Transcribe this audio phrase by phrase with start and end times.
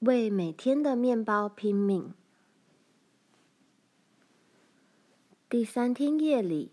[0.00, 2.12] 为每天的面包拼命。
[5.48, 6.70] 第三天夜里，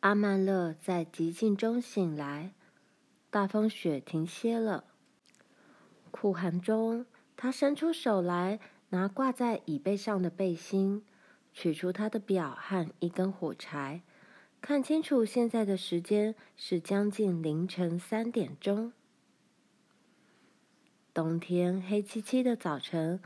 [0.00, 2.54] 阿曼乐在寂静中醒来，
[3.30, 4.82] 大风雪停歇了。
[6.10, 7.06] 酷寒中，
[7.36, 8.58] 他伸出手来，
[8.88, 11.04] 拿挂在椅背上的背心，
[11.52, 14.02] 取出他的表和一根火柴，
[14.60, 18.92] 看清楚现在的时间是将近凌晨三点钟。
[21.16, 23.22] 冬天黑漆漆的早晨，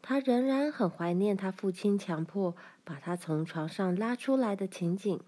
[0.00, 5.20] 他仍然很怀念他父亲强迫把他从床上拉出来的情景。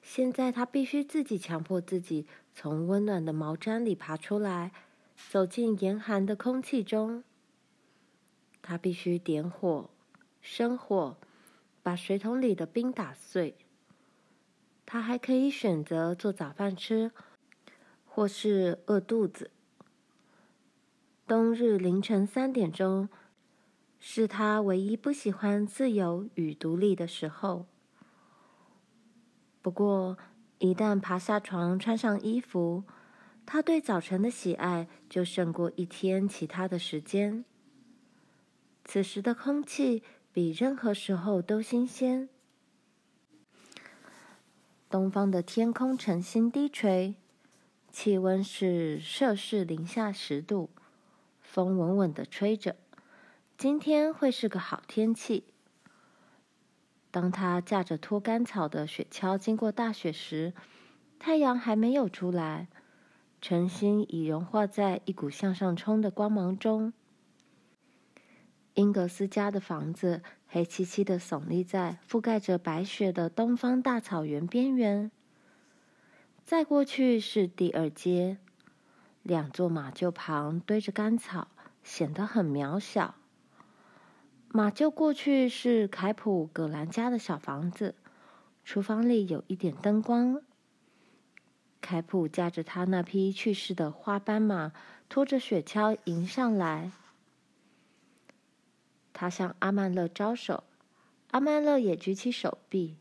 [0.00, 4.72] 现在他必须自己强迫自己从温暖的毛毡里爬出来，
[5.30, 7.22] 走进严寒的空气中。
[8.62, 9.90] 他必须点火、
[10.40, 11.18] 生火，
[11.82, 13.54] 把水桶里的冰打碎。
[14.86, 17.12] 他还可以选择做早饭吃，
[18.06, 19.50] 或是饿肚子。
[21.26, 23.08] 冬日凌晨三点钟，
[23.98, 27.64] 是他唯一不喜欢自由与独立的时候。
[29.62, 30.18] 不过，
[30.58, 32.84] 一旦爬下床，穿上衣服，
[33.46, 37.46] 他对早晨的喜爱就胜过一天其他的时间。
[38.84, 42.28] 此时的空气比任何时候都新鲜。
[44.90, 47.14] 东方的天空晨星低垂，
[47.90, 50.68] 气温是摄氏零下十度。
[51.54, 52.74] 风稳稳的吹着，
[53.56, 55.44] 今天会是个好天气。
[57.12, 60.52] 当他驾着拖干草的雪橇经过大雪时，
[61.20, 62.66] 太阳还没有出来，
[63.40, 66.92] 晨星已融化在一股向上冲的光芒中。
[68.74, 75.08] 英格斯家的房子黑漆漆的耸立在覆盖着白雪的东方大草原边缘。
[76.44, 78.38] 再过去是第二街。
[79.24, 81.48] 两座马厩旁堆着干草，
[81.82, 83.14] 显得很渺小。
[84.48, 87.94] 马厩过去是凯普·葛兰家的小房子，
[88.66, 90.42] 厨房里有一点灯光。
[91.80, 94.72] 凯普驾着他那匹去世的花斑马，
[95.08, 96.92] 拖着雪橇迎上来。
[99.14, 100.64] 他向阿曼勒招手，
[101.30, 102.98] 阿曼勒也举起手臂。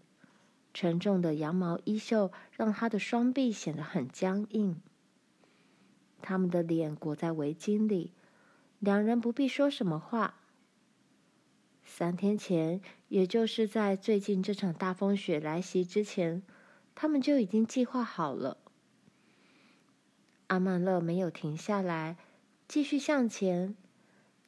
[0.73, 4.81] 沉重的羊毛衣袖让他的双臂显得很僵硬。
[6.23, 8.13] 他们的脸裹在围巾里，
[8.79, 10.35] 两人不必说什么话。
[11.83, 12.79] 三天前，
[13.09, 16.41] 也就是在最近这场大风雪来袭之前，
[16.95, 18.57] 他们就已经计划好了。
[20.47, 22.15] 阿曼勒没有停下来，
[22.69, 23.75] 继续向前。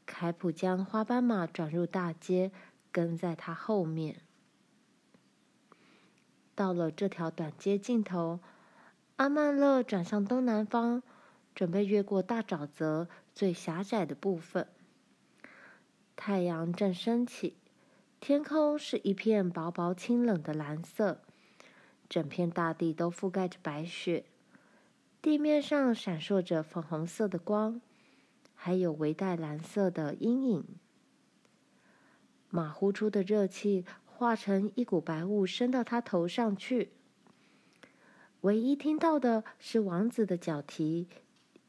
[0.05, 2.51] 凯普将花斑马转入大街，
[2.89, 4.21] 跟在他后面。
[6.55, 8.39] 到了这条短街尽头，
[9.17, 11.03] 阿曼勒转向东南方。
[11.55, 14.67] 准备越过大沼泽最狭窄的部分。
[16.17, 17.55] 太阳正升起，
[18.19, 21.21] 天空是一片薄薄清冷的蓝色，
[22.07, 24.25] 整片大地都覆盖着白雪，
[25.21, 27.81] 地面上闪烁着粉红色的光，
[28.53, 30.65] 还有微带蓝色的阴影。
[32.49, 36.91] 马呼出的热气化成一股白雾，升到他头上去。
[38.41, 41.07] 唯一听到的是王子的脚蹄。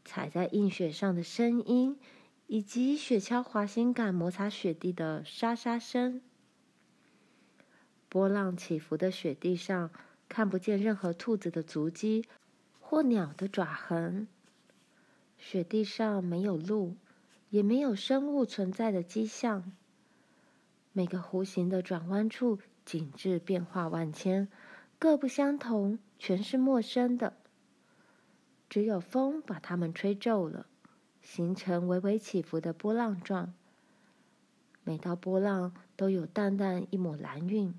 [0.07, 1.99] 踩在硬雪上的声音，
[2.47, 6.23] 以及雪橇滑行杆摩擦雪地的沙沙声。
[8.09, 9.91] 波浪起伏的雪地上，
[10.29, 12.25] 看不见任何兔子的足迹
[12.81, 14.29] 或鸟的爪痕。
[15.37, 16.95] 雪地上没有路，
[17.51, 19.73] 也没有生物存在的迹象。
[20.93, 24.49] 每个弧形的转弯处景致变化万千，
[24.99, 27.37] 各不相同，全是陌生的。
[28.69, 30.67] 只有风把它们吹皱了，
[31.23, 33.55] 形成微微起伏的波浪状。
[34.85, 37.75] 每道波浪都有淡淡一抹蓝晕，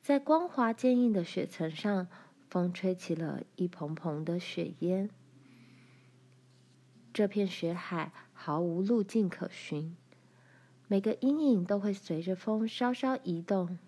[0.00, 2.08] 在光滑坚硬的雪层上，
[2.48, 5.10] 风吹起了一蓬蓬的雪烟。
[7.12, 9.94] 这片雪海毫无路径可循，
[10.88, 13.78] 每个阴影都会随着风稍稍移动。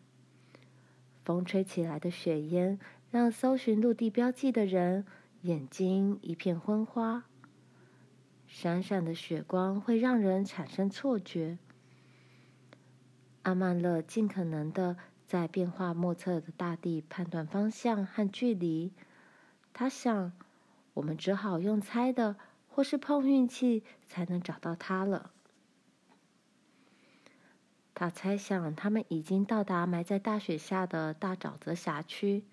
[1.24, 2.78] 风吹起来的雪烟
[3.10, 5.06] 让搜寻陆地标记的人。
[5.44, 7.24] 眼睛一片昏花，
[8.46, 11.58] 闪闪的雪光会让人产生错觉。
[13.42, 14.96] 阿曼勒尽可能的
[15.26, 18.94] 在变化莫测的大地判断方向和距离。
[19.74, 20.32] 他想，
[20.94, 22.36] 我们只好用猜的，
[22.66, 25.30] 或是碰运气，才能找到他了。
[27.92, 32.44] 他猜想，他们已经到达埋在大雪下的大沼泽辖区。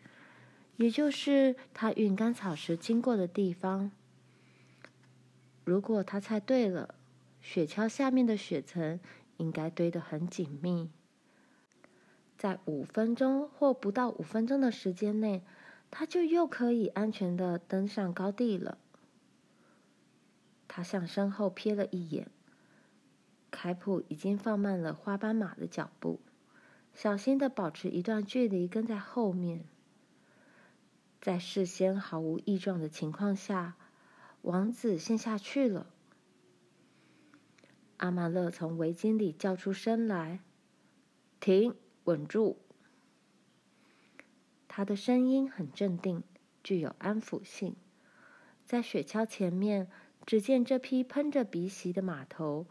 [0.81, 3.91] 也就是他运干草时经过的地方。
[5.63, 6.95] 如果他猜对了，
[7.39, 8.99] 雪橇下面的雪层
[9.37, 10.89] 应该堆得很紧密。
[12.35, 15.43] 在五分钟或不到五分钟的时间内，
[15.91, 18.79] 他就又可以安全的登上高地了。
[20.67, 22.27] 他向身后瞥了一眼，
[23.51, 26.19] 凯普已经放慢了花斑马的脚步，
[26.95, 29.65] 小心的保持一段距离跟在后面。
[31.21, 33.75] 在事先毫无异状的情况下，
[34.41, 35.85] 王子先下去了。
[37.97, 40.39] 阿曼勒从围巾里叫出声来
[41.39, 41.75] ：“停！”
[42.05, 42.57] 稳住！
[44.67, 46.23] 他的声音很镇定，
[46.63, 47.75] 具有安抚性。
[48.65, 49.87] 在雪橇前面，
[50.25, 52.65] 只见这匹喷着鼻息的马头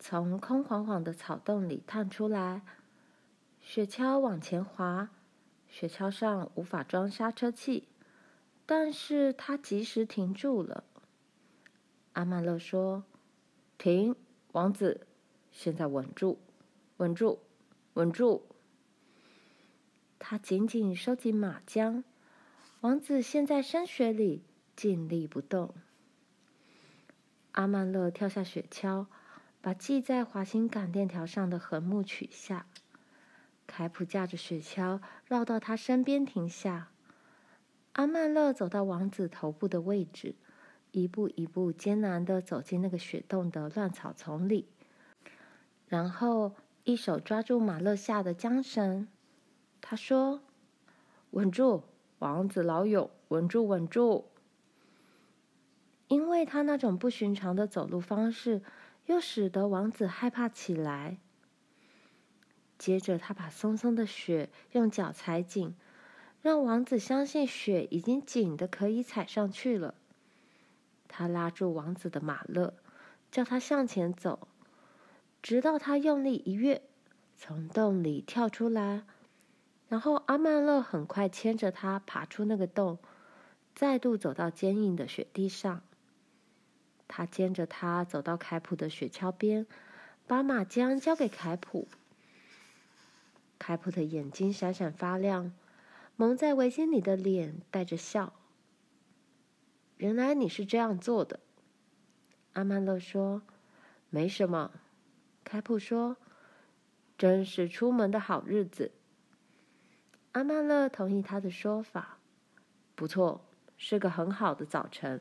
[0.00, 2.62] 从空晃晃的草洞里探出来。
[3.60, 5.10] 雪橇往前滑，
[5.78, 7.86] 雪橇上无法装刹车器，
[8.64, 10.84] 但是他及时停住了。
[12.14, 13.04] 阿曼勒说
[13.76, 14.16] ：“停，
[14.52, 15.06] 王子，
[15.52, 16.38] 现在稳住，
[16.96, 17.40] 稳住，
[17.92, 18.46] 稳住。”
[20.18, 22.04] 他紧紧收紧马缰，
[22.80, 24.44] 王子陷在深雪里，
[24.74, 25.74] 静立不动。
[27.52, 29.08] 阿曼勒跳下雪橇，
[29.60, 32.64] 把系在滑行杆链条上的横木取下。
[33.76, 36.88] 凯普驾着雪橇绕到他身边停下。
[37.92, 40.34] 阿曼乐走到王子头部的位置，
[40.92, 44.66] 一步一步艰难地走进那个雪洞的乱草丛里，
[45.88, 49.08] 然后一手抓住马勒下的缰绳。
[49.82, 50.40] 他说
[51.32, 51.82] ：“稳住，
[52.20, 54.24] 王子老友，稳住，稳住。”
[56.08, 58.62] 因为他那种不寻常的走路方式，
[59.04, 61.18] 又使得王子害怕起来。
[62.78, 65.74] 接着，他把松松的雪用脚踩紧，
[66.42, 69.94] 让王子相信雪已经紧得可以踩上去了。
[71.08, 72.74] 他拉住王子的马勒，
[73.30, 74.48] 叫他向前走，
[75.42, 76.82] 直到他用力一跃，
[77.36, 79.04] 从洞里跳出来。
[79.88, 82.98] 然后阿曼勒很快牵着他爬出那个洞，
[83.74, 85.82] 再度走到坚硬的雪地上。
[87.08, 89.64] 他牵着他走到凯普的雪橇边，
[90.26, 91.86] 把马缰交给凯普。
[93.58, 95.52] 凯普的眼睛闪闪发亮，
[96.16, 98.32] 蒙在围巾里的脸带着笑。
[99.96, 101.40] 原来你是这样做的，
[102.52, 103.42] 阿曼勒说。
[104.10, 104.70] 没什么，
[105.44, 106.16] 凯普说。
[107.18, 108.92] 真是出门的好日子。
[110.32, 112.18] 阿曼勒同意他的说法。
[112.94, 113.42] 不错，
[113.78, 115.20] 是个很好的早晨。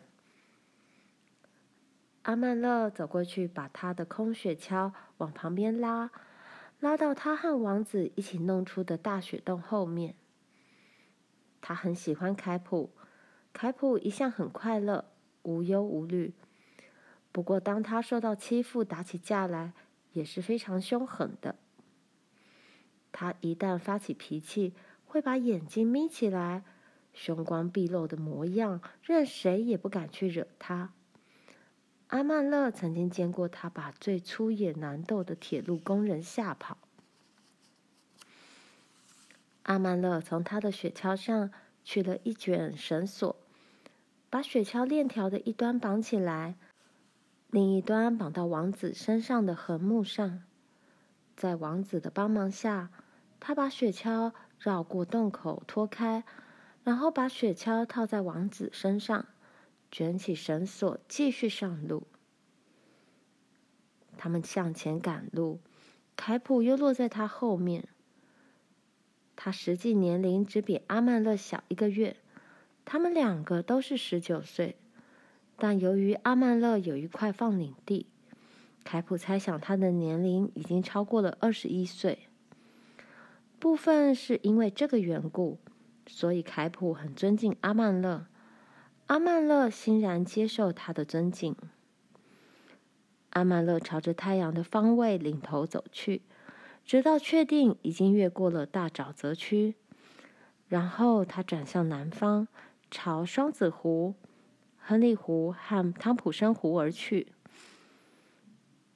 [2.24, 6.12] 阿曼勒走过去，把他的空雪橇往旁边拉，
[6.80, 10.16] 拉到他和王子一起弄出的大雪洞后面。
[11.62, 12.92] 他很喜欢凯普，
[13.52, 15.06] 凯普一向很快乐，
[15.44, 16.34] 无忧无虑。
[17.32, 19.74] 不过，当他受到欺负、打起架来，
[20.14, 21.56] 也是非常凶狠的。
[23.12, 24.74] 他一旦发起脾气，
[25.06, 26.64] 会把眼睛眯起来，
[27.14, 30.94] 凶光毕露的模样，任谁也不敢去惹他。
[32.16, 36.78] 阿曼勒曾经见过他把最粗野难斗的铁路工人吓跑。
[39.64, 41.52] 阿曼勒从他的雪橇上
[41.84, 43.36] 取了一卷绳索，
[44.30, 46.56] 把雪橇链条的一端绑起来，
[47.50, 50.42] 另一端绑到王子身上的横木上。
[51.36, 52.92] 在王子的帮忙下，
[53.42, 54.32] 他把雪橇。
[54.58, 56.24] 绕过洞口，脱开，
[56.86, 59.26] 然后把雪橇套在王子身上，
[59.96, 62.04] 卷起绳索，继续上路。
[64.18, 65.62] 他们向前赶路，
[66.18, 67.88] 凯普又落在他后面。
[69.38, 72.18] 他实际年龄只比阿曼勒小一个月，
[72.84, 74.76] 他们两个都是十九岁，
[75.56, 78.08] 但由于阿曼勒有一块放领地，
[78.84, 82.20] 凯普猜想他的年龄已经超过了二十一岁。
[83.60, 85.58] 部分是因为这个缘故，
[86.06, 88.28] 所以凯普很尊敬阿曼勒，
[89.08, 91.56] 阿曼乐欣然接受他的尊敬。
[93.32, 96.22] 阿曼乐朝着太阳的方位领头走去，
[96.84, 99.76] 直到确定已经越过了大沼泽区，
[100.68, 102.48] 然后他转向南方，
[102.90, 104.16] 朝双子湖、
[104.78, 107.34] 亨利湖和汤普森湖而去。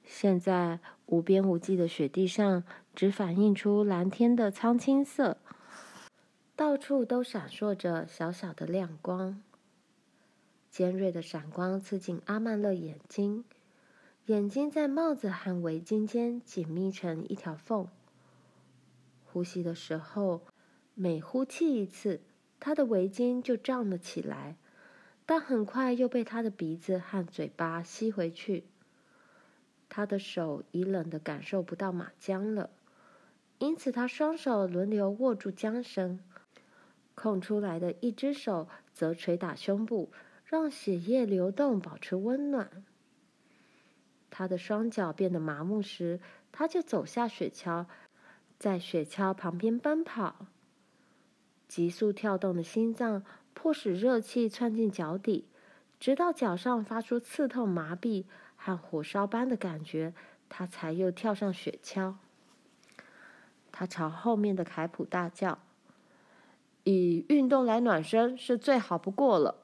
[0.04, 2.62] 现在无边无际的雪地上。
[2.92, 5.38] 只反映出蓝天的苍青色，
[6.56, 9.40] 到处都闪烁着小小的亮光。
[10.70, 13.44] 尖锐的闪光刺进阿曼勒眼睛，
[14.26, 17.88] 眼睛在帽子和围巾间紧密成一条缝。
[19.24, 20.42] 呼吸的时候，
[20.94, 22.20] 每呼气一次，
[22.60, 24.56] 他的围巾就胀了起来，
[25.26, 28.64] 但很快又被他的鼻子和嘴巴吸回去。
[29.88, 32.70] 他的手已冷得感受不到马缰了，
[33.58, 36.20] 因此他双手轮流握住缰绳，
[37.16, 40.10] 空出来的一只手则捶打胸部，
[40.50, 42.82] 让血液流动，保持温暖。
[44.30, 46.18] 他的双脚变得麻木时，
[46.50, 47.86] 他就走下雪橇，
[48.58, 50.46] 在雪橇旁边奔跑。
[51.68, 53.22] 急速跳动的心脏
[53.54, 55.46] 迫使热气窜进脚底，
[56.00, 58.24] 直到脚上发出刺痛、麻痹
[58.56, 60.12] 和火烧般的感觉，
[60.48, 62.16] 他才又跳上雪橇。
[63.70, 65.60] 他朝后面的凯普大叫
[66.82, 69.58] ：“以运动来暖身是最好不过了。”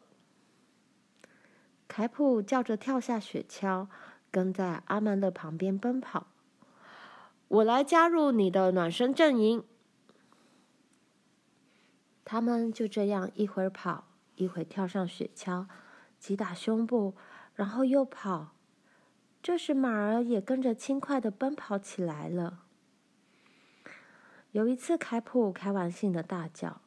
[1.89, 3.89] 凯普叫着跳下雪橇。
[4.29, 6.27] 跟在阿曼勒旁边奔跑，
[7.49, 9.65] 我来加入你的暖身阵营。
[12.23, 15.67] 他们就这样一会儿跑，一会儿跳上雪橇，
[16.19, 17.15] 击打胸部，
[17.55, 18.49] 然后又跑。
[19.43, 22.65] 这时马儿也跟着轻快的奔跑起来了。
[24.51, 26.83] 有一次，凯普开玩笑的大叫：“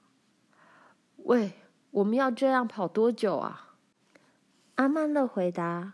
[1.25, 1.53] 喂，
[1.89, 3.65] 我们要这样跑多久啊？”
[4.79, 5.91] 阿曼勒回答。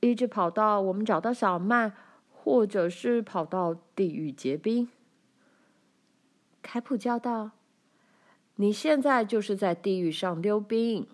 [0.00, 1.92] 一直跑到我们找到小麦，
[2.32, 4.88] 或者是跑到地狱结冰。
[6.60, 7.52] 凯普叫道
[8.56, 11.06] ：“你现在就是在地狱上溜冰。”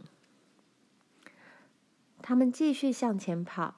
[2.22, 3.74] 他们继续向前跑，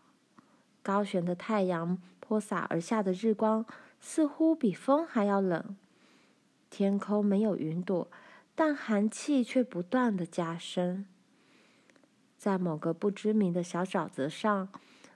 [0.84, 3.66] 高悬的太阳泼洒而下的日光
[4.00, 5.76] 似乎比风还要冷。
[6.70, 8.08] 天空没有云朵，
[8.54, 11.06] 但寒气却不断的加深。
[12.36, 14.68] 在某个不知名的小沼泽上。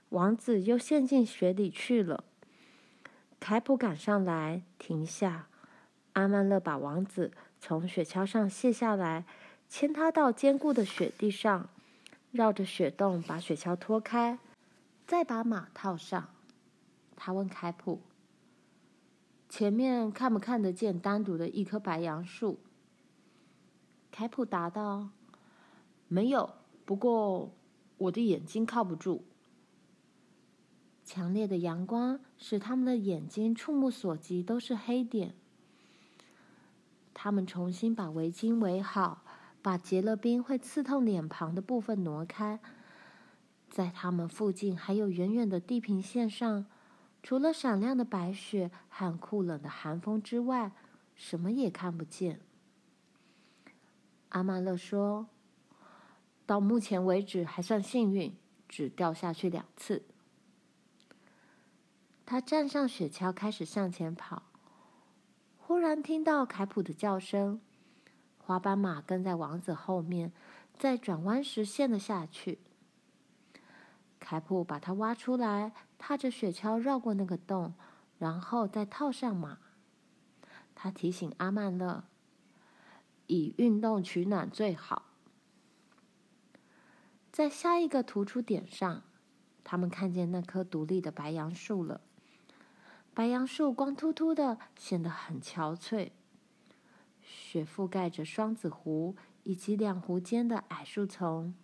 [0.09, 2.25] 王子又陷进雪里去了。
[3.39, 5.47] 凯普赶上来，停下。
[6.13, 9.25] 阿曼勒把王子从雪橇上卸下来，
[9.69, 11.69] 牵他到坚固的雪地上，
[12.31, 14.37] 绕着雪洞把雪橇拖开，
[15.07, 16.27] 再把马套上。
[17.15, 18.01] 他问凯普
[19.47, 22.59] ：“前面看不看得见单独的一棵白杨树？”
[24.11, 25.07] 凯普答道
[26.09, 26.53] ：“没有，
[26.91, 27.49] 不过
[27.97, 29.23] 我的眼睛靠不住。”
[31.05, 35.33] 强烈的阳光使他们的眼睛触目所及都是黑点。
[37.13, 39.23] 他们重新把围巾围好，
[39.61, 42.59] 把结了冰会刺痛脸庞的部分挪开。
[43.69, 46.65] 在他们附近还有远远的地平线上，
[47.23, 50.73] 除了闪亮的白雪和酷冷的寒风之外，
[51.15, 52.41] 什么也看不见。
[54.27, 55.27] 阿曼勒说
[56.51, 58.35] ：“到目前为止还算幸运，
[58.67, 60.03] 只掉下去两次。”
[62.27, 64.43] 他站上雪橇，开始向前跑。
[65.57, 67.61] 忽然听到凯普的叫声，
[68.37, 70.33] 滑板马跟在王子后面，
[70.77, 72.59] 在转弯时陷了下去。
[74.19, 77.73] 凯普把他挖出来，踏着雪橇绕过那个洞，
[78.19, 79.59] 然后再套上马。
[80.75, 82.03] 他提醒阿曼勒
[83.27, 85.05] ：“以运动取暖最好。”
[87.41, 89.01] 在下一个突出点上，
[89.63, 92.01] 他们看见那棵独立的白杨树了。
[93.15, 96.11] 白杨树光秃秃的，显得很憔悴。
[97.19, 101.55] 雪覆盖着双子湖以及两湖间的矮树丛，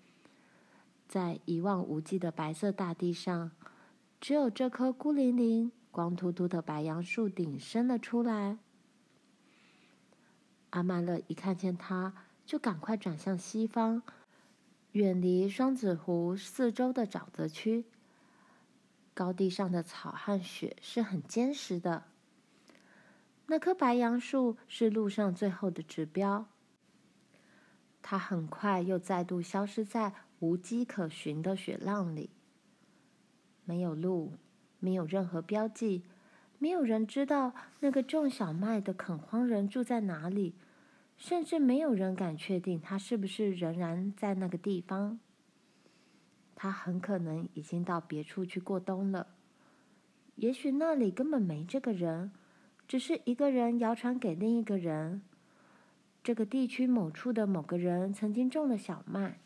[1.08, 3.52] 在一望无际的白色大地上，
[4.20, 8.58] 只有这棵孤零零、光秃秃的白杨树顶伸了出来。
[10.72, 12.16] 阿曼勒一看见它，
[12.48, 14.02] 就赶快转向西方，
[14.98, 17.86] 远离双子湖四周的沼泽区。
[19.14, 22.06] 高地上的草和雪是很坚实的。
[23.46, 26.48] 那棵白杨树是路上最后的指标。
[28.02, 32.32] 它很快又再度消失在无迹可寻的雪浪里。
[33.66, 34.34] 没有路，
[34.80, 36.02] 没有任何标记，
[36.58, 40.56] 没有人知道那个种小麦的垦荒人住在哪里，
[41.18, 45.20] 甚至没有人敢确定他是不是仍然在那个地方。
[46.56, 49.28] 他很可能已经到别处去过冬了，
[50.36, 52.32] 也许那里根本没这个人，
[52.88, 55.22] 只是一个人谣传给另一个人，
[56.24, 59.40] 这个地区某处的某个人曾经种了小麦。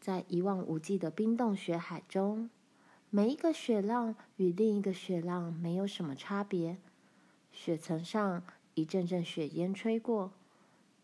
[0.00, 2.50] 在一望无际的冰冻雪海中，
[3.10, 6.78] 每一个雪浪与另一个雪浪没有什么差别，
[7.52, 8.42] 雪层上
[8.80, 10.32] 一阵阵雪烟吹过，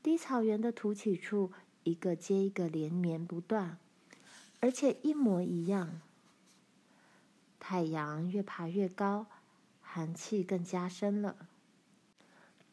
[0.03, 1.53] 低草原的凸起处。
[1.85, 3.79] 一个接一个连绵不断，
[4.59, 6.01] 而且一模一样。
[7.61, 9.27] 太阳越爬越高，
[9.81, 11.37] 寒气更加深了。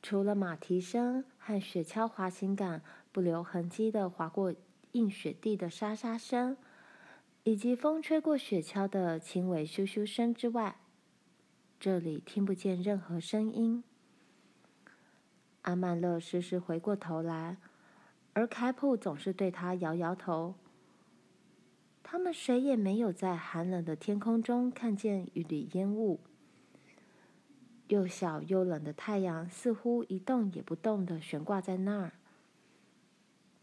[0.01, 2.81] 除了马蹄声和雪橇滑行杆
[3.11, 4.55] 不留痕迹的滑过
[4.93, 6.57] 硬雪地的沙沙声，
[7.43, 10.77] 以及风吹过雪橇的轻微咻咻声之外，
[11.79, 13.83] 这里听不见任何声音。
[15.63, 17.57] 阿曼勒时时回过头来，
[18.33, 20.55] 而凯普总是对他摇摇头。
[22.01, 26.19] 他们谁也没有在寒冷的天空中看见一缕烟雾。
[27.87, 32.13] 又小又冷的太阳似乎一动也不动地悬挂在那儿，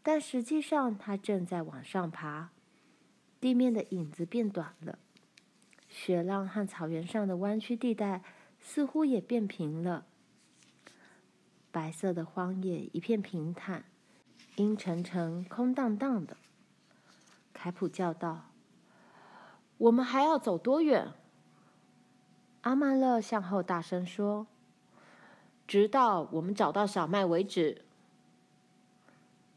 [0.03, 2.49] 但实际上它正在往上爬。
[3.39, 4.99] 地面的影子变短了，
[5.87, 8.23] 雪浪和草原上的弯曲地带
[8.59, 10.05] 似乎也变平了。
[11.71, 13.85] 白色的荒野一片平坦，
[14.55, 16.37] 阴沉沉、空荡荡的。
[17.53, 18.49] 凯普叫道
[19.77, 21.13] ：“我们还要走多远？”
[22.61, 24.47] 阿曼勒向后大声说
[25.65, 27.85] ：“直到我们找到小麦为止。”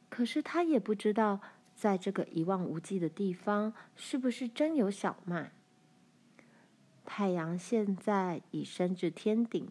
[0.09, 1.41] 可是他也不知道。
[1.77, 5.51] 在这个一望无际的地方，是不是真有小麦？
[7.05, 9.69] 太阳现在已升至天顶，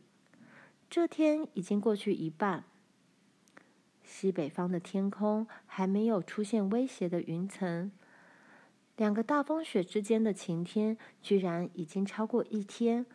[0.96, 2.66] 这天已经过去一半。
[4.04, 7.92] 西北方的天空还没有出现威胁的云层，
[8.96, 13.08] 两个大风雪之间的晴天居然已经超过一天，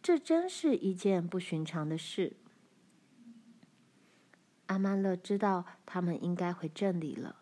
[0.00, 2.34] 这真是一件不寻常的事。
[4.66, 7.34] 阿曼乐知道他们应该回镇里了。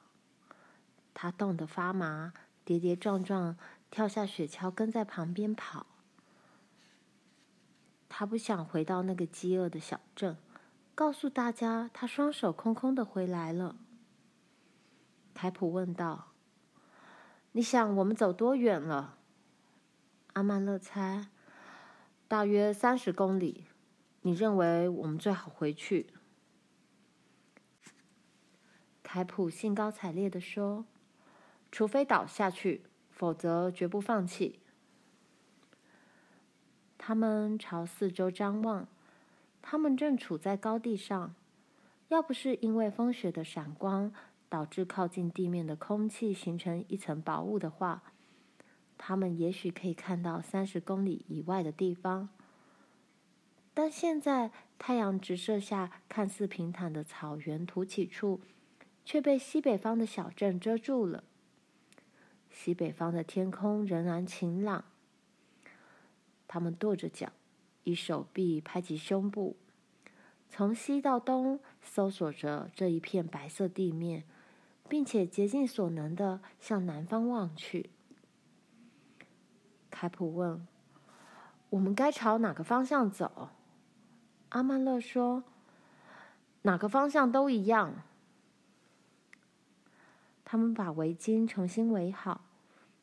[1.13, 2.33] 他冻得发麻，
[2.65, 3.59] 跌跌撞撞
[3.91, 5.98] 跳下雪橇，跟在旁边跑。
[8.09, 10.37] 他不想回到那个饥饿的小镇，
[10.95, 13.77] 告诉大家他双手空空的回来了。
[15.35, 16.33] 凯普问道
[17.53, 19.19] ：“你想我们走多远了？”
[20.35, 21.29] 阿曼乐猜
[22.27, 23.67] ：“大约三十公里。”
[24.23, 26.13] 你认为我们最好回去？
[29.03, 30.85] 凯普兴高采烈地说。
[31.71, 34.61] 除非倒下去，否则绝不放弃。
[37.09, 38.87] 他们朝四周张望，
[39.63, 41.35] 他们正处在高地上。
[42.09, 44.13] 要不是因为风雪的闪光
[44.51, 48.03] 导致靠近地面的空气形成一层薄雾的话，
[48.99, 52.29] 他们也许可以看到三十公里以外的地方。
[53.73, 58.43] 但现在太阳直射下，看似平坦的草原凸起处，
[59.07, 61.25] 却被西北方的小镇遮住了。
[62.51, 64.85] 西北方的天空仍然晴朗。
[66.49, 67.31] 他们跺着脚，
[67.85, 69.57] 以手臂拍击胸部，
[70.49, 74.25] 从西到东搜索着这一片白色地面，
[74.89, 77.91] 并且竭尽所能的向南方望去。
[79.91, 80.67] 凯普问
[81.71, 83.51] ：“我们该朝哪个方向走？”
[84.51, 85.45] 阿曼勒说
[86.63, 88.03] ：“哪个方向都一样。”
[90.45, 92.47] 他们把围巾重新围好。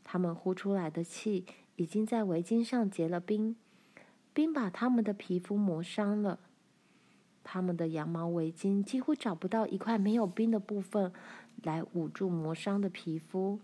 [0.03, 3.55] 他们呼出来的气已经在围巾上结了冰，
[4.33, 6.39] 冰把他们的皮肤磨伤了。
[7.43, 11.13] 他们的羊毛围巾几乎找不到一块没有冰的部分
[11.63, 13.59] 来捂住磨伤的皮肤。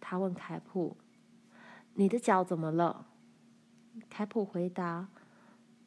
[0.00, 0.96] 他问凯普
[1.94, 3.06] ：“你的脚怎么了？”
[4.08, 5.08] 凯普回答：“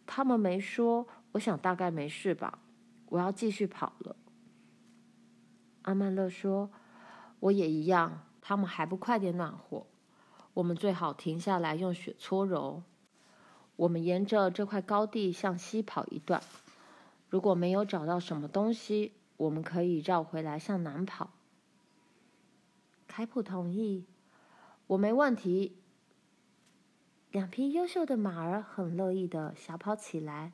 [0.05, 2.59] 他们没说，我想大概没事吧。
[3.05, 4.15] 我要继续跑了。”
[5.83, 6.69] 阿曼勒说
[7.39, 9.85] ：“我也一样。”他们还不快点暖和，
[10.53, 12.83] 我们最好停下来用雪搓揉。
[13.75, 16.43] 我们沿着这块高地向西跑一段，
[17.29, 21.29] 如果没有找到什么东西，我们可以绕回来向南跑。
[23.07, 24.05] 凯普同意，
[24.87, 25.77] 我没问题。
[27.31, 30.51] 两匹优秀的马儿很乐意的小跑起来，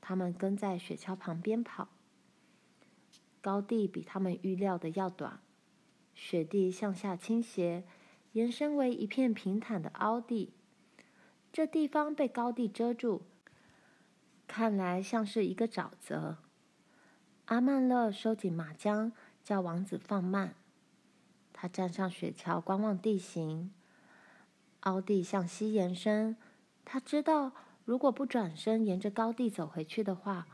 [0.00, 1.88] 他们跟在雪橇旁边跑。
[3.40, 5.40] 高地比他们预料的要短。
[6.14, 7.84] 雪地向下倾斜，
[8.32, 10.52] 延伸为一片平坦的凹地。
[11.52, 13.22] 这地方被高地遮住，
[14.46, 16.38] 看来像是一个沼泽。
[17.46, 19.12] 阿曼乐收紧马缰，
[19.42, 20.54] 叫王子放慢。
[21.52, 23.72] 他站上雪橇，观望地形。
[24.80, 26.36] 凹地向西延伸，
[26.84, 27.52] 他知道，
[27.84, 30.46] 如果不转身沿着高地走回去的话，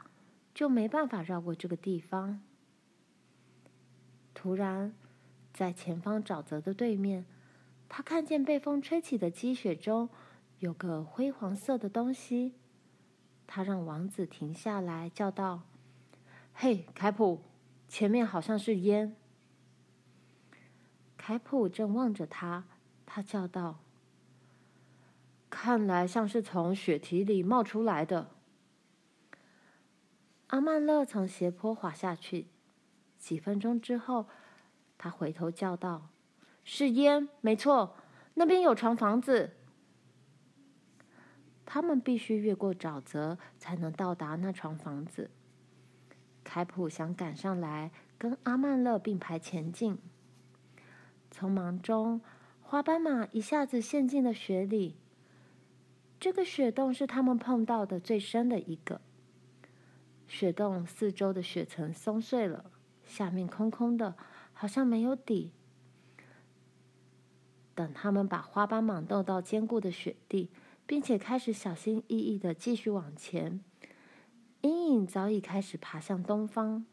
[0.55, 2.41] 就没办法绕过这个地方。
[4.33, 4.95] 突然，
[5.53, 7.27] 在前方沼泽的对面，
[7.89, 10.09] 他看见被风吹起的积雪中
[10.59, 12.55] 有个灰黄色的东西。
[13.47, 15.63] 他让王子停下来，叫道
[16.53, 17.43] ：“嘿，凯普，
[17.89, 19.15] 前面好像是烟。”
[21.17, 22.65] 凯普正望着他，
[23.07, 23.81] 他叫道
[25.49, 28.31] ：“看来像是从雪体里冒出来的。”
[30.49, 32.49] 阿曼勒从斜坡滑下去，
[33.19, 34.27] 几分钟之后。
[34.97, 36.09] 他回头叫道
[36.65, 37.97] ：“是烟，没错，
[38.35, 39.53] 那边有床房子。
[41.67, 45.31] 他们必须越过沼泽才能到达那床房子。
[46.43, 49.99] 凯普想赶上来，跟阿曼勒并排前进。
[51.33, 52.21] 匆忙中，
[52.61, 54.97] 花斑马一下子陷进了雪里。
[56.21, 59.01] 这个雪洞是他们碰到的最深的一个。
[60.27, 62.71] 雪洞四周的雪层松碎了，
[63.05, 64.15] 下面空空的，
[64.53, 65.53] 好像没有底。
[67.75, 70.51] 等他们把花斑马弄到坚固的雪地，
[70.87, 73.61] 并且开始小心翼翼的继续往前，
[74.61, 76.87] 阴影早已开始爬向东方。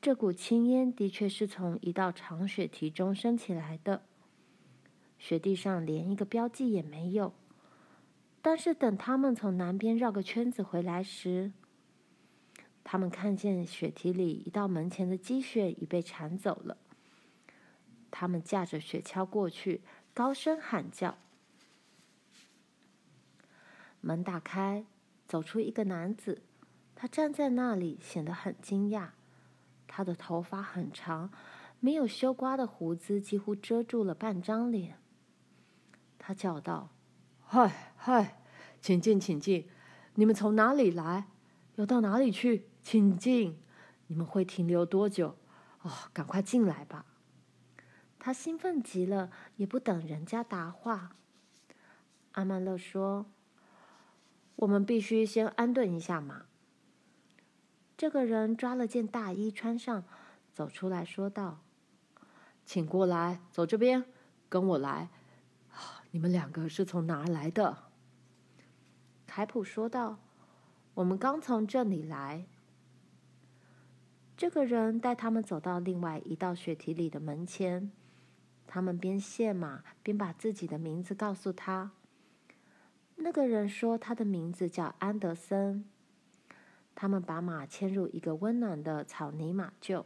[0.00, 4.02] 这股青烟的确是从一道长雪堤中升起来的，
[5.18, 7.32] 雪地上连一个标记也没有。
[8.40, 11.50] 但是等他们从南边绕个圈子回来时，
[12.84, 16.76] 他们看见雪堤里一道门前的积雪已被铲走了。
[18.18, 19.82] 他们驾着雪橇过去，
[20.14, 21.18] 高声喊叫。
[24.00, 24.86] 门打开，
[25.28, 26.40] 走出一个男子，
[26.94, 29.10] 他站在那里，显得很惊讶。
[29.86, 31.30] 他的头发很长，
[31.78, 34.96] 没有修刮的胡子几乎遮住了半张脸。
[36.18, 36.88] 他叫道
[37.44, 38.40] ：“嗨，嗨，
[38.80, 39.68] 请进，请进！
[40.14, 41.26] 你们从哪里来？
[41.74, 42.70] 要到哪里去？
[42.82, 43.60] 请进！
[44.06, 45.36] 你们会停留多久？
[45.82, 47.04] 哦，赶快进来吧！”
[48.26, 51.12] 他兴奋极了，也不等人家答话。
[52.32, 53.26] 阿曼勒说
[54.56, 56.46] ：“我们必须先安顿一下马。”
[57.96, 60.02] 这个人抓了件大衣穿上，
[60.52, 61.60] 走出来说道
[62.66, 64.04] ：“请过来，走这边，
[64.48, 65.08] 跟我来。
[66.10, 67.84] 你们两个是从哪儿来的？”
[69.28, 70.18] 凯普说道
[70.94, 72.44] ：“我们刚从这里来。”
[74.36, 77.92] 这个人带他们走到另外一道雪堤里的门前，
[78.66, 81.92] 他们边卸马边把自己的名字告诉他。
[83.16, 85.84] 那个人说他的名字叫安德森。
[86.94, 90.04] 他们把马牵入一个温暖的草泥马厩，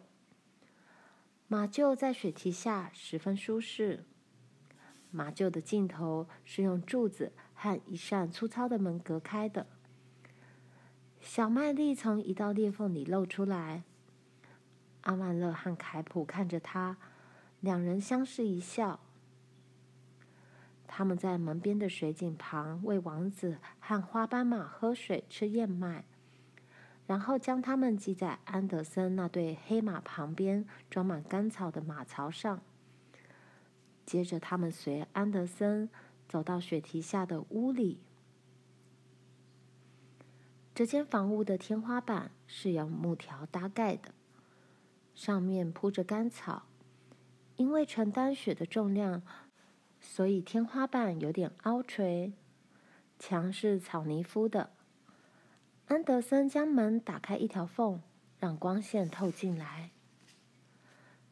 [1.47, 4.05] 马厩在雪堤下十分舒适。
[5.13, 9.67] 马厩的尽头是用柱子和一扇粗糙的门隔开的。
[11.21, 13.85] 小麦粒从一道裂缝里露出来。
[15.03, 16.97] 阿曼勒和凯普看着他，
[17.61, 19.01] 两人相视一笑。
[20.87, 26.05] 他们在门边的水井旁喂王子和花斑马喝水、吃燕麦。
[27.07, 32.63] 然后将他们系在安德森那对黑马旁边装满干草的马槽上。
[34.07, 35.91] 接着，他们随安德森
[36.29, 37.99] 走到雪堤下的屋里。
[40.73, 44.15] 这间房屋的天花板是由木条搭盖的，
[45.13, 46.70] 上面铺着干草。
[47.61, 49.21] 因为承担雪的重量，
[50.01, 52.33] 所以天花板有点凹垂。
[53.19, 54.71] 墙是草泥敷的。
[55.87, 58.01] 安德森将门打开一条缝，
[58.39, 59.91] 让光线透进来。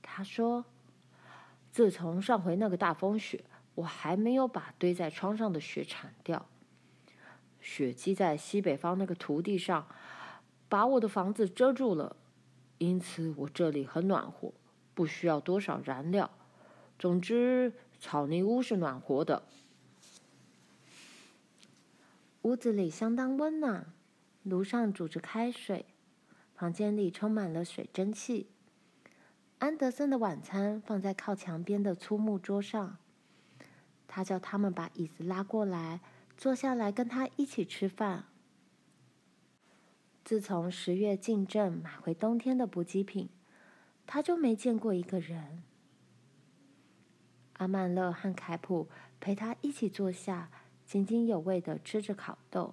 [0.02, 0.66] 他说
[1.72, 3.42] ：“自从上回那个大风雪，
[3.76, 6.44] 我还没有把堆在窗上的雪铲掉。
[7.58, 9.88] 雪积在西北方那个土地上，
[10.68, 12.16] 把我的房子遮住了，
[12.76, 14.52] 因此我这里很暖和，
[14.98, 16.28] 不需要多少燃料。
[16.98, 19.44] 总之，草泥屋是暖和的。
[22.42, 23.92] 屋子里相当温暖。”
[24.42, 25.86] 炉上煮着开水，
[26.56, 28.48] 房间里充满了水蒸气。
[29.60, 32.96] 安德森的晚餐放在靠墙边的粗木桌上。
[34.08, 36.00] 他叫他们把椅子拉过来，
[36.36, 38.24] 坐下来跟他一起吃饭。
[40.24, 43.28] 自从十月进镇买回冬天的补给品，
[44.10, 45.62] 他就没见过一个人。
[47.58, 48.88] 阿曼勒和凯普
[49.20, 50.48] 陪他一起坐下，
[50.86, 52.72] 津津有味地吃着烤豆。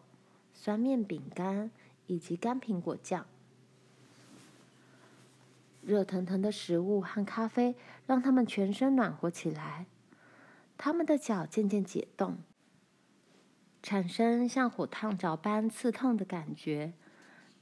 [0.53, 1.69] 酸面饼干
[2.07, 3.25] 以及干苹果酱，
[5.81, 9.85] 热腾腾的食物和咖啡让他们全身暖和起来。
[10.77, 12.37] 他们的脚渐渐解冻，
[13.83, 16.93] 产生像火烫着般刺痛的感觉，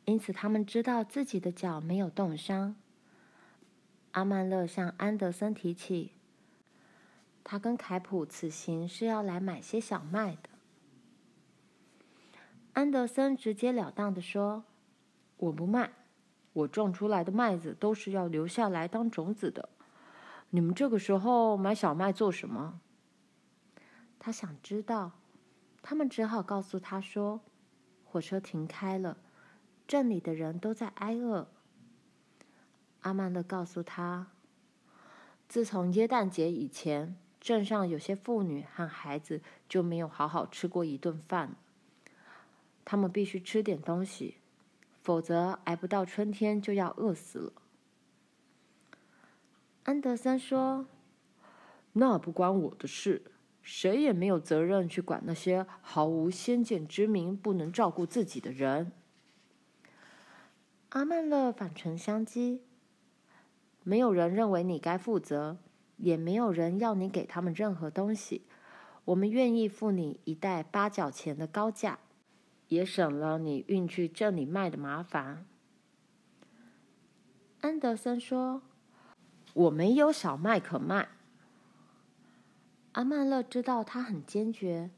[0.06, 2.76] 因此他们知道自己的脚没有冻伤。
[4.14, 6.12] 阿曼勒向安德森提起，
[7.44, 10.50] 他跟凯普此行是要来买些小麦的。
[12.74, 14.66] 安德森直截了当地说
[15.38, 15.94] ：“我不卖，
[16.54, 19.70] 我种出来的麦子都是要留下来当种子的。
[20.52, 22.80] 你们这个时候买小麦做什么？”
[24.20, 25.14] 他想知道，
[25.82, 27.42] 他们只好告诉他说
[28.06, 29.18] ：“火车停开了，
[29.88, 31.48] 镇里的人都在挨饿。”
[33.04, 34.28] 阿曼勒告诉他
[35.48, 41.56] ：“自从耶诞节以前，镇上有些妇女和孩子就没有好好吃过一顿饭。
[42.86, 44.38] 他们必须吃点东西，
[45.02, 47.54] 否则挨不到春天就要饿死了。
[49.84, 50.86] 安德森说
[51.94, 58.94] ：“那不关我的事，谁也没有责任去管那些毫无先见之明、不能照顾自己的人。”
[60.90, 62.60] 阿曼勒反唇相讥
[63.84, 65.58] ：“没有人认为你该负责，
[65.98, 68.42] 也没有人要你给他们任何东西。
[69.06, 72.00] 我们愿意付你一袋八角钱的高价，
[72.70, 75.46] 也省了你运去镇里卖的麻烦。”
[77.62, 78.62] 安德森说。
[79.54, 81.10] 我没有小麦可卖。
[82.94, 84.90] 阿曼勒知道他很坚决。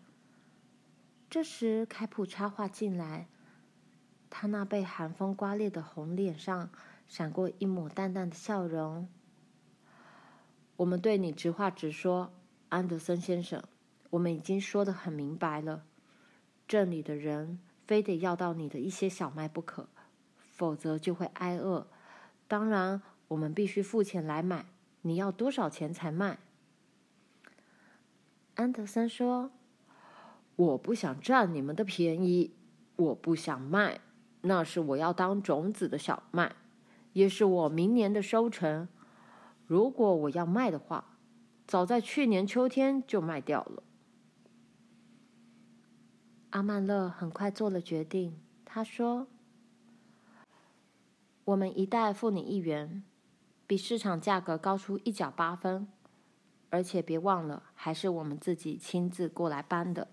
[1.30, 3.28] 这时，凯普插话进来，
[4.30, 6.70] 他那被寒风刮裂的红脸上
[7.08, 9.08] 闪过一抹淡淡的笑容。
[10.78, 12.34] 我们对你直话直说，
[12.70, 13.64] 安德森先生，
[14.12, 15.84] 我们已经说得很明白了。
[16.68, 19.88] 镇里的人非得要到你的一些小麦不可，
[20.38, 21.88] 否则就会挨饿。
[22.48, 23.02] 当然。
[23.30, 24.68] 我们必须付钱来买，
[25.02, 26.38] 你要多少钱才卖？
[28.54, 29.50] 安德森说
[30.56, 32.54] ：“我不想占你们的便宜，
[32.98, 34.00] 我不想卖。
[34.42, 36.56] 那是我要当种子的小麦，
[37.16, 38.90] 也是我明年的收成。
[39.66, 41.18] 如果我要卖的话，
[41.66, 43.84] 早在去年秋天就卖掉了。”
[46.52, 49.28] 阿曼勒很快做了决定，他说
[51.46, 53.04] ：“我们一袋付你一元。”
[53.66, 55.88] 比市场价格高出一角八分，
[56.70, 60.10] 而且别忘了，还是我们自己亲自过来搬的。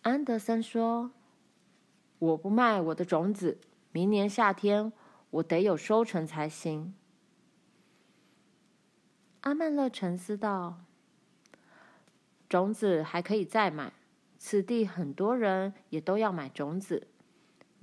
[0.00, 1.10] 安德森说
[2.18, 3.58] ：“我不卖我的种子，
[3.92, 4.92] 明年夏天
[5.30, 6.94] 我得有收成才行。”
[9.42, 10.80] 阿曼勒沉思道
[12.48, 13.92] ：“种子还可以再买，
[14.38, 17.08] 此地很多人也都要买种子。”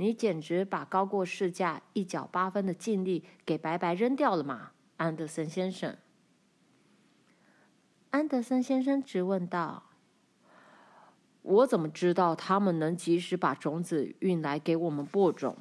[0.01, 5.97] 你简直把高过市价一角八分的净利给白白扔掉了嘛，安德森先生。
[8.11, 9.83] 安德森先生质问道
[11.43, 15.57] ：“我怎么知道他们能及时把种子运来给我们播种？”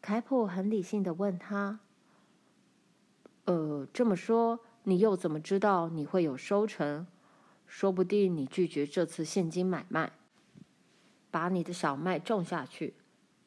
[0.00, 1.80] 凯普很理性的问他
[3.46, 7.06] ：“呃，这么说，你又怎么知道你会有收成？
[7.66, 10.12] 说不定你拒绝这次现金买卖。”
[11.30, 12.94] 把你的小麦种下去，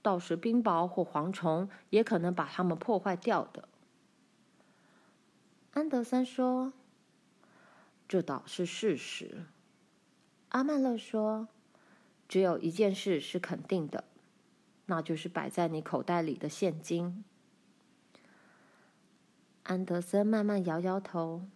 [0.01, 3.67] 到时冰雹或蝗虫也可能把它们破坏掉的。
[5.71, 6.71] 安德森说
[8.07, 9.47] ：“这倒是事实。”
[10.49, 11.49] 阿曼勒说
[12.29, 14.05] ：“只有一件事是肯定的，
[14.93, 17.23] 那就是摆在你口袋里的现金。”
[19.63, 21.47] 安德森慢慢摇摇头：“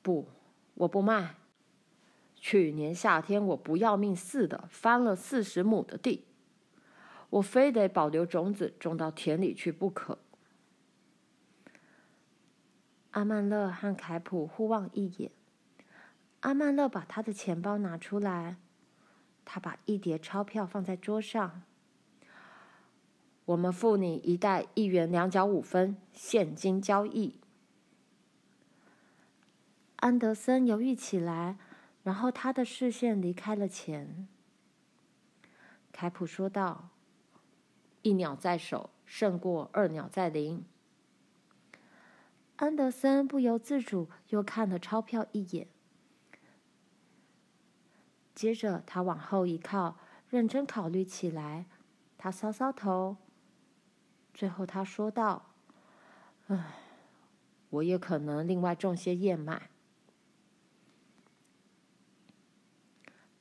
[0.00, 0.28] 不，
[0.72, 1.34] 我不卖。”
[2.40, 6.24] 去年夏天，我不要命似的翻了四十亩的地，
[7.28, 10.18] 我非得保留种子种到田里去不可。
[13.10, 15.30] 阿曼勒和凯普互望一眼，
[16.40, 18.56] 阿曼勒把他的钱包拿出来，
[19.46, 21.62] 他把一叠钞票放在桌上。
[23.46, 27.40] 我们付你一袋一元两角五分现金交易。
[29.96, 31.56] 安德森犹豫起来。
[32.02, 34.28] 然后他的视线离开了钱。
[35.90, 36.90] 凯普说道
[38.02, 40.64] ：“一鸟在手，胜过二鸟在林。”
[42.54, 45.66] 安德森不由自主又看了钞票一眼，
[48.36, 49.96] 接着他往后一靠，
[50.28, 51.64] 认真考虑起来。
[52.18, 53.16] 他搔搔头，
[54.34, 55.46] 最后他说道
[56.48, 56.74] ：“唉，
[57.70, 59.70] 我也可能另外种些燕麦。”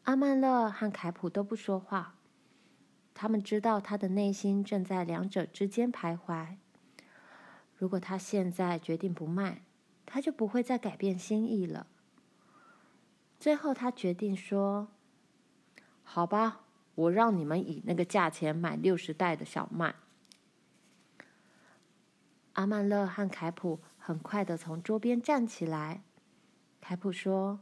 [0.03, 2.15] 阿曼勒和凯普都不说话，
[3.13, 6.55] 他们知道他的内心正在两者之间徘徊。
[7.75, 9.63] 如果他现在决定不卖，
[10.05, 11.87] 他就不会再改变心意了。
[13.39, 14.87] 最后，他决定说
[16.03, 16.61] ：“好吧，
[16.95, 19.95] 我让你们以那个价钱买六十袋的小麦。”
[22.53, 26.03] 阿曼勒和凯普很快的从桌边站起来。
[26.79, 27.59] 凯普说：“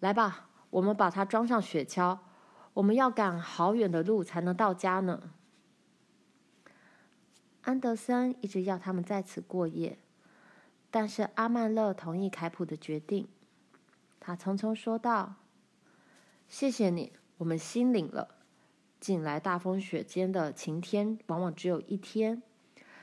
[0.00, 2.18] 来吧。”我们把它装上雪橇，
[2.74, 5.32] 我们要赶好远的路才能到家呢。
[7.62, 9.98] 安德森一直要他们在此过夜，
[10.90, 13.26] 但是阿曼勒同意凯普的决定。
[14.28, 15.36] 他匆匆说道
[16.48, 18.36] ：“谢谢你，我们心领了。
[19.00, 22.42] 近来大风雪间的晴天往往只有一天，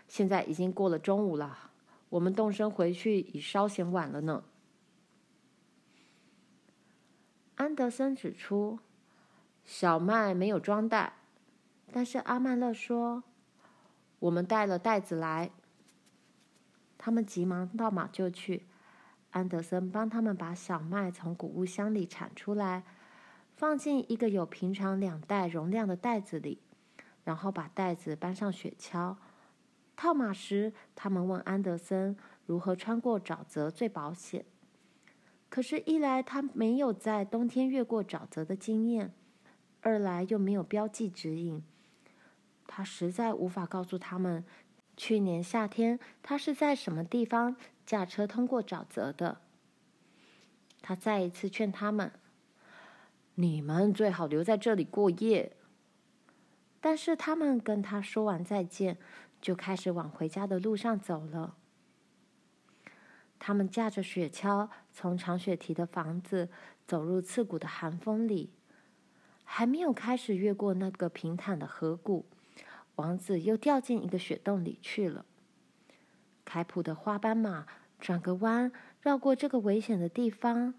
[0.07, 1.71] 现在已经过了中午了，
[2.09, 4.43] 我们动身回去已稍嫌晚了呢。
[7.55, 8.77] 安德森指出，
[9.63, 11.13] 小麦没有装袋，
[11.91, 13.23] 但是阿曼勒说，
[14.19, 15.49] 我们带了袋子来。
[16.99, 18.67] 他们急忙到马厩去，
[19.35, 22.83] 安德森帮他们把小麦从谷物箱里铲出来，
[23.57, 26.61] 放进一个有平常两袋容量的袋子里，
[27.25, 29.17] 然后把袋子搬上雪橇。
[29.97, 34.45] 套马时，他们问安德森如何穿过沼泽最保险。
[35.49, 39.13] 可是，一来他没有在冬天越过沼泽的经验，
[39.81, 41.61] 二来又没有标记指引，
[42.65, 44.45] 他实在无法告诉他们，
[44.97, 47.55] 去年夏天他是在什么地方
[47.85, 49.41] 驾车通过沼泽的。
[50.81, 52.11] 他再一次劝他们
[53.35, 55.55] ：“你们最好留在这里过夜。”
[56.79, 58.97] 但是他们跟他说完再见。
[59.41, 61.55] 就开始往回家的路上走了。
[63.37, 66.49] 他们驾着雪橇，从长雪堤的房子
[66.87, 68.49] 走入刺骨的寒风里，
[69.43, 72.25] 还没有开始越过那个平坦的河谷，
[72.95, 75.25] 王子又掉进一个雪洞里去了。
[76.43, 77.65] 凯普的花斑马
[77.99, 80.73] 转个弯，绕过这个危险的地方。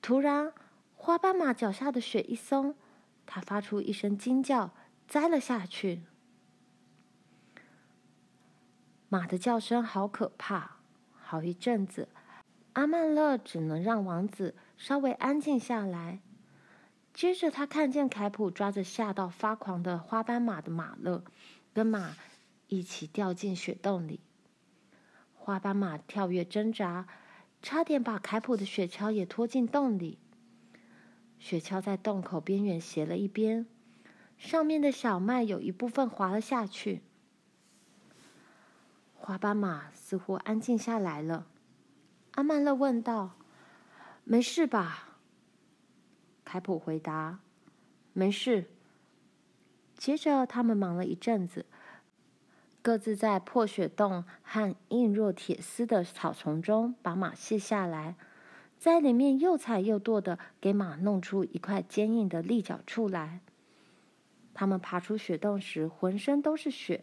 [0.00, 0.52] 突然，
[0.94, 2.74] 花斑马脚下的雪一松，
[3.26, 4.72] 它发出一声惊叫，
[5.06, 6.02] 栽了下去。
[9.08, 10.78] 马的叫声好可怕！
[11.26, 12.08] 好一阵子，
[12.72, 16.20] 阿曼勒只能让王子稍微安静下来。
[17.14, 21.24] 接着，他看见凯普抓着吓到发狂的花斑马的马勒，
[21.72, 22.16] 跟马
[22.66, 24.18] 一起掉进雪洞里。
[25.32, 27.06] 花斑马跳跃挣扎，
[27.62, 30.18] 差点把凯普的雪橇也拖进洞里。
[31.38, 33.64] 雪橇在洞口边缘斜了一边，
[34.36, 37.02] 上面的小麦有一部分滑了下去。
[39.14, 41.46] 花斑马似乎安静下来了。
[42.32, 43.36] 阿曼勒问道
[44.24, 45.10] ：“没事吧？”
[46.54, 47.40] 凯普回答
[48.14, 48.66] ：“没事。”
[49.98, 51.66] 接着，他们忙了一阵子，
[52.80, 58.14] 各自在破雪洞和硬若铁丝的草丛中把马卸下来，
[58.78, 63.40] 在里面又踩又跺的给马弄出一块坚硬的立脚处来。
[64.54, 67.02] 他们爬出雪洞时，浑身都是雪。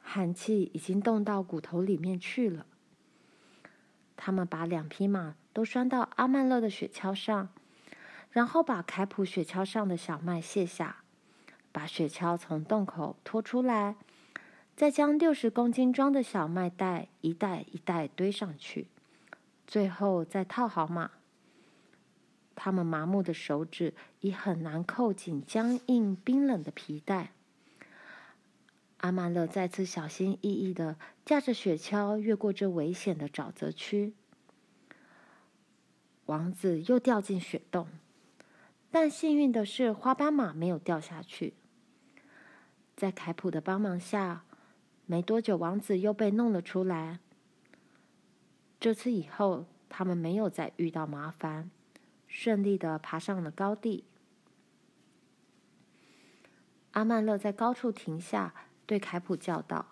[0.00, 2.64] 寒气已经冻到骨头里面去了。
[4.16, 7.50] 他们把两匹马都拴到阿曼勒的雪橇上，
[8.30, 11.02] 然后把凯普雪橇上的小麦卸下，
[11.72, 13.96] 把雪橇从洞口拖出来，
[14.76, 18.88] 再将六十公斤装的小麦袋一袋一袋堆上去，
[19.66, 21.10] 最后再套好马。
[22.54, 27.32] 他们麻木的手指已很难扣紧僵硬冰冷的皮带。
[28.98, 34.12] 阿曼勒再次小心翼翼地驾着雪橇越过这危险的沼泽区。
[36.26, 37.86] 王子又掉进雪洞，
[38.90, 41.54] 但幸运的是，花斑马没有掉下去。
[42.96, 44.44] 在凯普的帮忙下，
[45.06, 47.20] 没多久，王子又被弄了出来。
[48.80, 51.70] 这次以后，他们没有再遇到麻烦，
[52.26, 54.04] 顺利的爬上了高地。
[56.92, 58.54] 阿曼勒在高处停下。
[58.86, 59.84] 对凯普叫道：“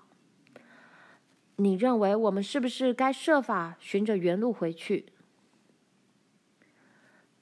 [1.56, 5.12] 你认为我们是不是该设法循着原路回去？”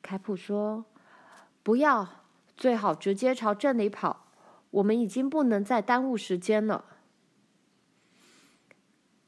[0.03, 0.85] 凯普说
[1.65, 4.27] ：“不要，最好直接朝镇里跑。
[4.71, 6.85] 我们已经不能再耽误时间了。”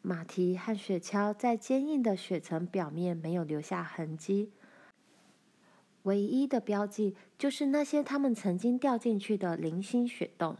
[0.02, 4.52] 马蹄和雪橇在坚硬的雪层表面没有留下痕迹，
[6.02, 10.56] 唯一的标记就是那些他们曾经掉进去的零星雪洞。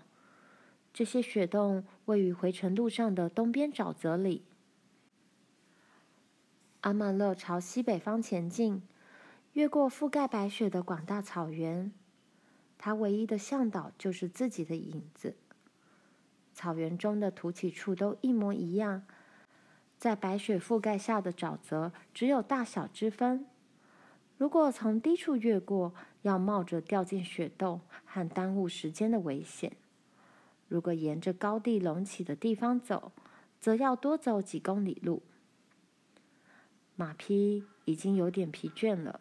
[0.92, 4.42] 这些雪洞位于回程路上的东边沼泽里。
[6.80, 8.82] 阿曼勒朝西北方前进，
[9.56, 11.90] 越过覆盖白雪的广大草原。
[12.76, 15.34] 他唯一的向导就是自己的影子。
[16.52, 19.06] 草原中的凸起处都一模一样，
[19.96, 23.46] 在白雪覆盖下的沼泽只有大小之分。
[24.36, 29.72] 如果从低处越过，要冒着掉进雪洞和耽误时间的危险。
[30.68, 33.12] 如果沿着高地隆起的地方走，
[33.58, 35.22] 则要多走几公里路。
[36.94, 39.20] 马匹已经有点疲倦了，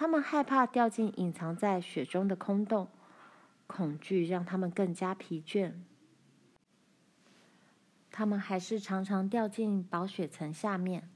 [0.00, 2.88] 他们害怕掉进隐藏在雪中的空洞，
[3.66, 5.74] 恐惧让他们更加疲倦。
[8.10, 11.10] 他们还是常常掉进薄雪层下面。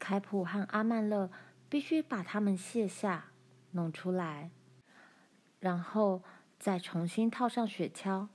[0.00, 1.30] 凯普和阿曼勒
[1.68, 3.26] 必须把他们卸下，
[3.70, 4.50] 弄出来，
[5.60, 6.24] 然后。
[6.58, 8.28] 再重新套上雪橇，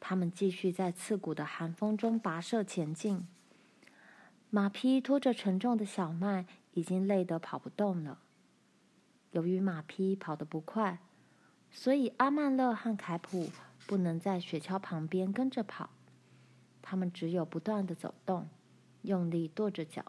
[0.00, 3.26] 他们继续在刺骨的寒风中跋涉前进。
[4.50, 8.18] 马匹拖着沉重的小麦，已经累得跑不动了。
[9.34, 11.00] 由于马匹跑得不快，
[11.68, 13.50] 所以阿曼勒和凯普
[13.84, 15.90] 不能在雪橇旁边跟着跑。
[16.80, 18.48] 他们只有不断地走动，
[19.02, 20.04] 用力跺着脚，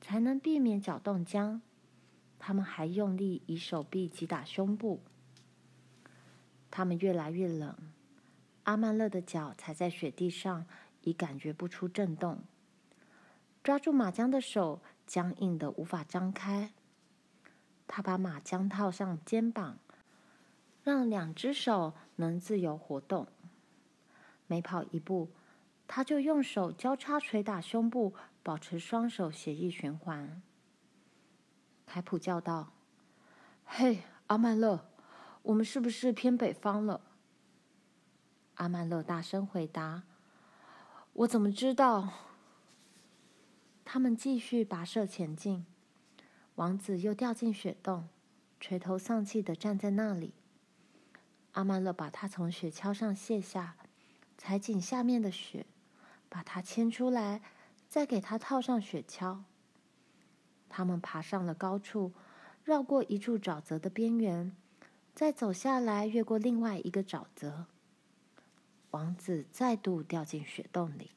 [0.00, 1.62] 才能避免脚冻僵。
[2.40, 5.00] 他们还用力以手臂击打胸部。
[6.68, 7.72] 他们越来越冷，
[8.64, 10.66] 阿曼勒的脚踩在雪地上，
[11.02, 12.42] 已感觉不出震动。
[13.62, 16.72] 抓住马缰的手僵硬得无法张开。
[17.86, 19.78] 他把马缰套上肩膀，
[20.82, 23.28] 让两只手能自由活动。
[24.46, 25.30] 每跑一步，
[25.86, 30.42] 他就用手交叉捶打胸部，保持双手血液循环。
[31.84, 32.72] 凯普叫道
[33.64, 34.86] ：“嘿，阿曼勒，
[35.42, 37.00] 我们是不是偏北方了？”
[38.56, 40.02] 阿曼勒大声回答
[41.12, 42.08] ：“我怎么知道？”
[43.84, 45.64] 他们继续跋涉前进，
[46.56, 48.08] 王子又掉进雪洞，
[48.58, 50.32] 垂头丧气地站在那里。
[51.52, 53.76] 阿曼勒把他从雪橇上卸下，
[54.38, 55.66] 踩紧下面的雪，
[56.28, 57.42] 把他牵出来，
[57.88, 59.42] 再给他套上雪橇。
[60.68, 62.12] 他们爬上了高处，
[62.64, 64.56] 绕过一处沼泽的边缘，
[65.14, 67.66] 再走下来，越过另外一个沼泽。
[68.92, 71.10] 王子再度掉进雪洞里。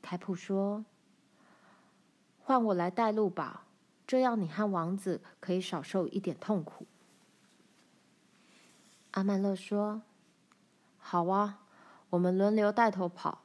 [0.00, 0.86] 凯普说
[2.46, 3.64] ：“换我来带路吧，
[4.06, 6.86] 这样你和王子可以少受一点痛苦。”
[9.10, 10.02] 阿曼勒说
[10.96, 11.64] ：“好啊，
[12.10, 13.42] 我们轮流带头跑。”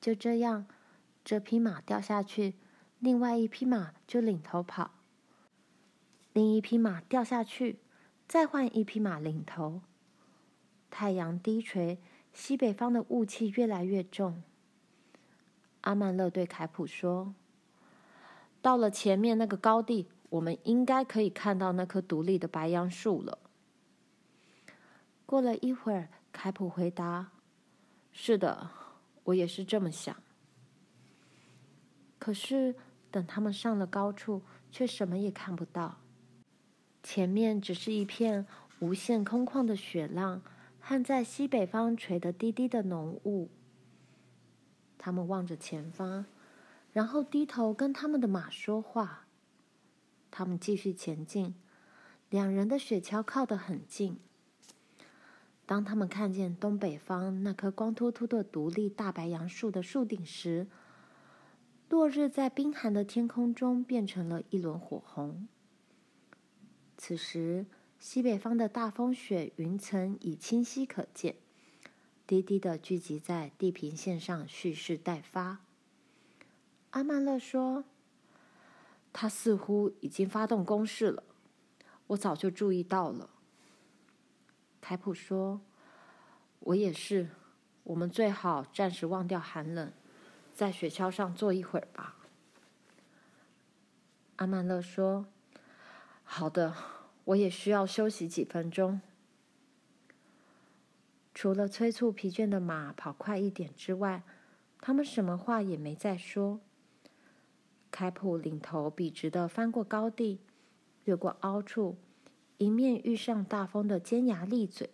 [0.00, 0.66] 就这样，
[1.24, 2.54] 这匹马掉下去，
[3.00, 4.92] 另外一匹马就领头跑；
[6.32, 7.80] 另一匹马掉下去，
[8.28, 9.82] 再换一匹马领头。
[10.88, 11.98] 太阳低垂，
[12.32, 14.44] 西北方的雾气越来越重。
[15.82, 17.34] 阿曼勒对凯普说
[18.60, 23.38] ：“到了前面那个高地，我们应该可以看到那棵独立的白杨树了。”
[25.24, 27.30] 过了一会儿，凯普回答
[28.12, 28.70] ：“是的，
[29.24, 30.14] 我也是这么想。”
[32.18, 32.74] 可是
[33.10, 35.96] 等他们上了高处，却什么也看不到。
[37.02, 38.46] 前面只是一片
[38.80, 40.42] 无限空旷的雪浪，
[40.80, 43.48] 和在西北方垂得低低的浓雾。
[45.02, 46.26] 他们望着前方，
[46.92, 49.24] 然后低头跟他们的马说话。
[50.30, 51.54] 他们继续前进，
[52.28, 54.18] 两人的雪橇靠得很近。
[55.64, 60.66] 当他们看见东北方那棵光秃秃的独立大白杨树的树顶时，
[61.88, 65.48] 落日在冰寒的天空中变成了一轮火红。
[66.98, 67.64] 此时，
[67.98, 71.36] 西北方的大风雪云层已清晰可见。
[72.30, 75.58] 低低的聚集在地平线上，蓄势待发。
[76.90, 77.82] 阿曼勒说
[79.12, 81.24] ：“他似乎已经发动攻势了，
[82.06, 83.30] 我早就注意到了。”
[84.80, 85.60] 凯普说
[86.60, 87.30] ：“我也是，
[87.82, 89.92] 我们最好暂时忘掉寒冷，
[90.54, 92.14] 在雪橇上坐一会儿吧。”
[94.38, 95.26] 阿曼勒说
[96.22, 96.76] ：“好的，
[97.24, 99.00] 我也需要休息几分钟。”
[101.40, 104.22] 除了催促疲倦的马跑快一点之外，
[104.78, 106.60] 他们什么话也没再说。
[107.90, 110.40] 凯普领头笔直地翻过高地，
[111.04, 111.96] 越过凹处，
[112.58, 114.90] 迎面遇上大风的尖牙利嘴。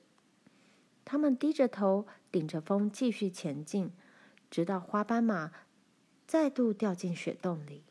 [1.04, 3.90] 他们低着头，顶着风继续前进，
[4.48, 5.50] 直到花斑马
[6.28, 7.82] 再度掉进雪洞里。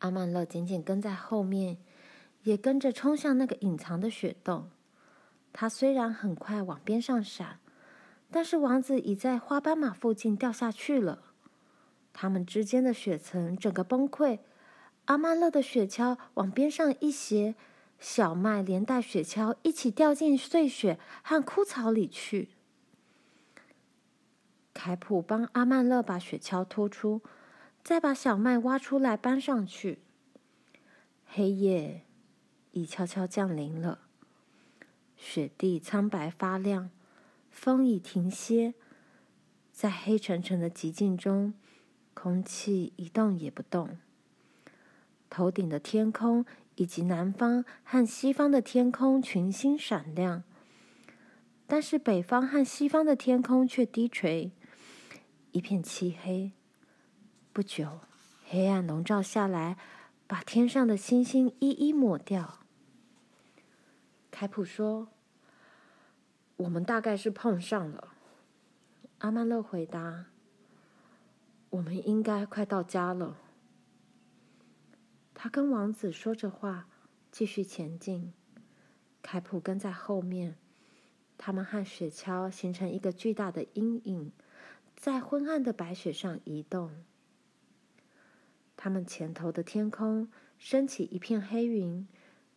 [0.00, 1.78] 阿曼勒紧紧跟在后面，
[2.42, 4.70] 也跟着冲向那个隐藏的雪洞。
[5.52, 7.58] 他虽然很快往边上闪，
[8.30, 11.22] 但是王子已在花斑马附近掉下去了。
[12.12, 14.40] 他们之间的雪层整个崩溃，
[15.06, 17.54] 阿曼勒的雪橇往边上一斜，
[17.98, 22.50] 小麦连带雪橇一起掉进碎雪和枯草里去。
[24.72, 27.20] 凯普帮阿曼勒把雪橇拖出，
[27.82, 29.98] 再把小麦挖出来搬上去。
[31.26, 32.02] 黑夜
[32.72, 34.09] 已悄悄降临了。
[35.22, 36.90] 雪地苍白发亮，
[37.50, 38.72] 风已停歇，
[39.70, 41.52] 在黑沉沉的寂静中，
[42.14, 43.98] 空气一动也不动。
[45.28, 46.46] 头顶的天空
[46.76, 50.42] 以及南方和西方的天空群星闪亮，
[51.66, 54.50] 但是北方和西方的天空却低垂，
[55.52, 56.50] 一片漆黑。
[57.52, 58.00] 不久，
[58.48, 59.76] 黑暗笼罩下来，
[60.26, 62.59] 把天上的星星一一抹掉。
[64.30, 65.08] 凯普说
[66.56, 68.14] ：“我们大概是碰上了。
[69.18, 70.26] 阿曼勒回答
[71.70, 73.36] ：“我们应该快到家了。”
[75.34, 76.88] 他跟王子说着话，
[77.30, 78.32] 继续前进。
[79.22, 80.56] 凯普跟在后面，
[81.36, 84.32] 他们和雪橇形成一个巨大的阴影，
[84.96, 87.04] 在昏暗的白雪上移动。
[88.76, 92.06] 他们前头的天空升起一片黑云，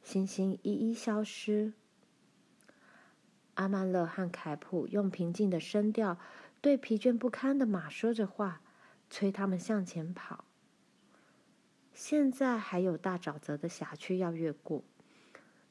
[0.03, 1.73] 星星一一消失。
[3.55, 6.19] 阿曼勒和凯普用平静的声调
[6.61, 8.61] 对疲倦不堪的马说着话，
[9.09, 10.45] 催他们向前跑。
[11.93, 14.83] 现在还有大沼泽的辖区要越过。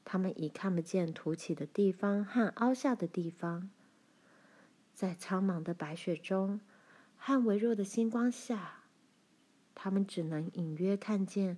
[0.05, 3.71] 他们已看不见凸起的地方和凹下的地方，
[4.93, 6.61] 在苍茫的白雪中
[7.17, 8.83] 和微弱的星光下，
[9.75, 11.57] 他们只能隐约看见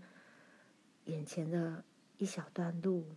[1.05, 1.85] 眼前的
[2.19, 3.17] 一小段路。